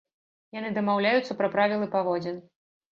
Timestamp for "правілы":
1.59-1.95